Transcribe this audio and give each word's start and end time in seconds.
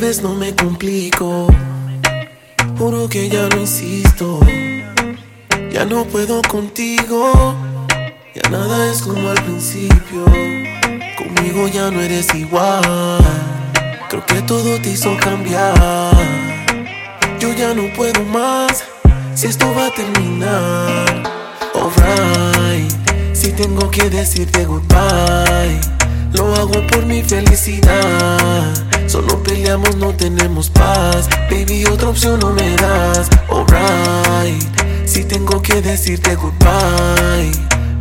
Vez 0.00 0.22
no 0.22 0.34
me 0.34 0.52
complico. 0.54 1.46
Juro 2.76 3.08
que 3.08 3.28
ya 3.28 3.48
no 3.48 3.60
insisto. 3.60 4.40
Ya 5.72 5.84
no 5.84 6.04
puedo 6.04 6.42
contigo. 6.42 7.54
Ya 8.34 8.50
nada 8.50 8.90
es 8.90 9.02
como 9.02 9.30
al 9.30 9.40
principio. 9.42 10.24
Conmigo 11.16 11.68
ya 11.68 11.92
no 11.92 12.00
eres 12.00 12.34
igual. 12.34 12.82
Creo 14.10 14.26
que 14.26 14.42
todo 14.42 14.80
te 14.80 14.90
hizo 14.90 15.16
cambiar. 15.16 16.12
Yo 17.38 17.52
ya 17.54 17.72
no 17.72 17.84
puedo 17.94 18.20
más. 18.24 18.84
Si 19.36 19.46
esto 19.46 19.72
va 19.74 19.86
a 19.86 19.90
terminar. 19.90 21.22
Alright. 21.72 22.92
Si 23.32 23.52
tengo 23.52 23.88
que 23.90 24.10
decirte 24.10 24.64
goodbye. 24.64 25.80
Lo 26.32 26.52
hago 26.56 26.84
por 26.88 27.06
mi 27.06 27.22
felicidad 27.22 28.73
Peleamos, 29.74 29.96
no 29.96 30.14
tenemos 30.14 30.70
paz. 30.70 31.28
Baby, 31.50 31.84
otra 31.86 32.08
opción 32.08 32.38
no 32.38 32.50
me 32.50 32.76
das. 32.76 33.28
Alright, 33.48 34.62
si 35.04 35.24
tengo 35.24 35.60
que 35.62 35.82
decirte 35.82 36.36
goodbye, 36.36 37.50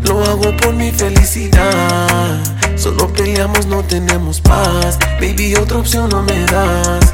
lo 0.03 0.23
hago 0.23 0.55
por 0.57 0.75
mi 0.75 0.91
felicidad. 0.91 2.39
Solo 2.75 3.11
peleamos, 3.11 3.65
no 3.65 3.81
tenemos 3.81 4.39
paz. 4.39 4.99
Baby, 5.19 5.55
otra 5.55 5.79
opción 5.79 6.09
no 6.09 6.21
me 6.21 6.45
das. 6.45 7.11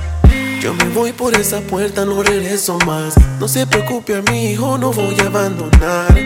Yo 0.62 0.74
me 0.74 0.90
voy 0.90 1.14
por 1.14 1.36
esa 1.36 1.62
puerta, 1.62 2.04
no 2.04 2.22
regreso 2.22 2.78
más. 2.86 3.14
No 3.40 3.48
se 3.48 3.66
preocupe 3.66 4.18
a 4.18 4.22
mi 4.24 4.52
hijo, 4.52 4.78
no 4.78 4.92
voy 4.92 5.16
a 5.22 5.28
abandonar. 5.28 6.18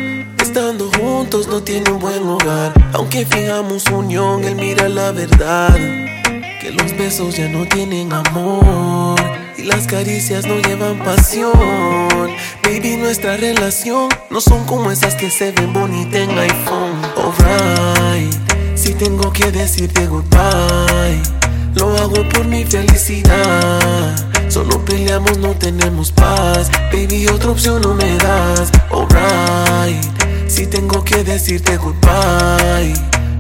Estando 0.42 0.90
juntos 1.00 1.48
no 1.48 1.62
tiene 1.62 1.92
un 1.92 2.00
buen 2.00 2.28
hogar. 2.28 2.74
Aunque 2.94 3.28
fijamos 3.28 3.86
unión, 3.92 4.44
él 4.44 4.56
mira 4.56 4.90
la 4.90 5.12
verdad. 5.12 6.03
Que 6.62 6.72
los 6.72 6.96
besos 6.98 7.36
ya 7.38 7.48
no 7.50 7.66
tienen 7.66 8.12
amor. 8.14 9.20
Y 9.58 9.64
las 9.64 9.88
caricias 9.88 10.46
no 10.46 10.56
llevan 10.60 10.98
pasión. 11.00 11.52
Baby, 12.64 12.98
nuestra 12.98 13.38
relación 13.38 14.10
no 14.30 14.40
son 14.42 14.64
como 14.66 14.92
esas 14.92 15.16
que 15.16 15.30
se 15.30 15.52
ven 15.52 15.74
bonitas 15.74 16.22
en 16.22 16.38
iPhone. 16.38 17.02
Alright, 17.18 18.34
si 18.76 18.94
tengo 18.94 19.32
que 19.32 19.52
decirte 19.52 20.08
goodbye. 20.08 21.22
Lo 21.76 21.96
hago 21.98 22.28
por 22.30 22.46
mi 22.46 22.64
felicidad. 22.64 24.16
Solo 24.48 24.84
peleamos, 24.86 25.38
no 25.40 25.56
tenemos 25.56 26.12
paz. 26.12 26.70
Baby, 26.92 27.28
otra 27.28 27.52
opción 27.52 27.82
no 27.82 27.94
me 27.94 28.18
das. 28.18 28.72
Alright, 28.92 30.04
si 30.48 30.68
tengo 30.68 31.04
que 31.04 31.24
decirte 31.24 31.78
goodbye. 31.78 32.94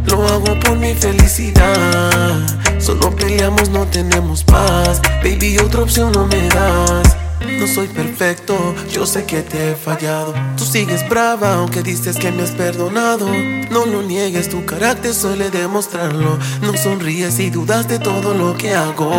Lo 0.06 0.28
hago 0.28 0.59
por 0.59 0.78
mi 0.78 0.94
felicidad. 0.94 2.40
Solo 2.80 3.16
peleamos, 3.16 3.70
no 3.70 3.86
tenemos 3.86 4.44
paz. 4.44 5.02
Baby, 5.23 5.58
otra 5.60 5.82
opción 5.82 6.12
no 6.12 6.28
me 6.28 6.48
das. 6.50 7.18
No 7.60 7.68
soy 7.68 7.88
perfecto, 7.88 8.56
yo 8.92 9.06
sé 9.06 9.26
que 9.26 9.42
te 9.42 9.72
he 9.72 9.76
fallado. 9.76 10.34
Tú 10.58 10.66
sigues 10.66 11.08
brava, 11.08 11.56
aunque 11.56 11.82
dices 11.82 12.18
que 12.18 12.32
me 12.32 12.44
has 12.44 12.52
perdonado. 12.52 13.28
No 13.70 13.86
lo 13.86 14.02
niegues, 14.02 14.50
tu 14.50 14.66
carácter 14.66 15.14
suele 15.14 15.50
demostrarlo. 15.50 16.38
No 16.62 16.76
sonríes 16.78 17.40
y 17.40 17.50
dudas 17.50 17.88
de 17.88 18.00
todo 18.00 18.33
lo 18.33 18.58
que 18.58 18.73
hago. 18.73 19.11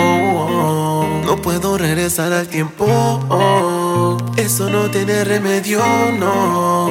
No 1.25 1.37
puedo 1.42 1.78
regresar 1.78 2.32
al 2.32 2.48
tiempo. 2.48 3.20
Eso 4.37 4.69
no 4.69 4.91
tiene 4.91 5.25
remedio, 5.25 5.81
no. 6.19 6.91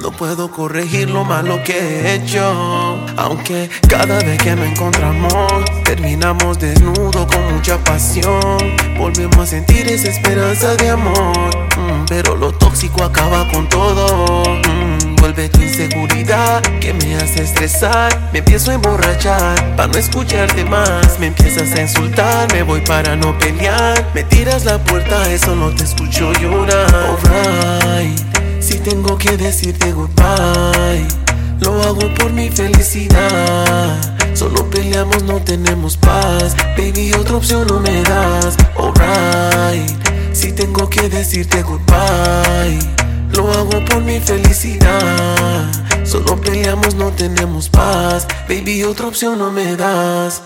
No 0.00 0.12
puedo 0.12 0.50
corregir 0.50 1.08
lo 1.10 1.24
malo 1.24 1.62
que 1.64 1.78
he 1.78 2.14
hecho. 2.14 2.98
Aunque 3.16 3.70
cada 3.88 4.18
vez 4.18 4.38
que 4.42 4.56
nos 4.56 4.66
encontramos, 4.66 5.64
terminamos 5.84 6.58
desnudo 6.58 7.26
con 7.26 7.54
mucha 7.54 7.78
pasión. 7.84 8.58
Volvemos 8.98 9.38
a 9.38 9.46
sentir 9.46 9.88
esa 9.88 10.08
esperanza 10.08 10.74
de 10.76 10.90
amor. 10.90 11.56
Mm, 11.76 12.06
pero 12.08 12.36
lo 12.36 12.52
tóxico 12.52 13.04
acaba 13.04 13.46
con 13.48 13.68
todo. 13.68 14.42
Mm, 14.44 15.16
vuelve 15.16 15.48
tu 15.48 15.60
inseguridad 15.62 16.60
que 16.80 16.92
me 16.92 17.16
hace 17.16 17.42
estresar. 17.42 18.30
Me 18.32 18.40
empiezo 18.40 18.70
a 18.70 18.74
emborrachar 18.74 19.76
para 19.76 19.88
no 19.88 19.98
escucharte 19.98 20.64
más. 20.64 21.18
Me 21.20 21.26
empiezas 21.26 21.72
a 21.72 21.82
insultar, 21.82 22.52
me 22.52 22.62
voy 22.62 22.80
para 22.80 23.16
no 23.16 23.38
pelear. 23.38 24.10
Me 24.14 24.24
tiras 24.24 24.64
la 24.64 24.78
puerta, 24.78 25.30
eso 25.30 25.54
no 25.54 25.70
te 25.70 25.84
escucho 25.84 26.32
llorar. 26.34 26.92
Alright. 26.94 28.18
Si 28.60 28.78
tengo 28.78 29.18
que 29.18 29.36
decirte 29.36 29.92
goodbye, 29.92 31.06
lo 31.64 31.82
hago 31.82 32.14
por 32.14 32.32
mi 32.32 32.50
felicidad. 32.50 33.98
Solo 34.34 34.68
peleamos, 34.70 35.22
no 35.24 35.40
tenemos 35.40 35.96
paz. 35.96 36.54
Baby, 36.76 37.12
otra 37.14 37.36
opción 37.36 37.66
no 37.66 37.80
me 37.80 38.02
das. 38.02 38.56
Alright, 38.76 39.90
si 40.32 40.52
tengo 40.52 40.88
que 40.88 41.08
decirte 41.08 41.62
goodbye, 41.62 42.78
lo 43.32 43.50
hago 43.52 43.84
por 43.86 44.02
mi 44.02 44.20
felicidad. 44.20 45.70
Solo 46.04 46.40
peleamos, 46.40 46.94
no 46.94 47.10
tenemos 47.10 47.68
paz. 47.68 48.26
Baby, 48.48 48.84
otra 48.84 49.06
opción 49.06 49.38
no 49.38 49.50
me 49.50 49.76
das. 49.76 50.42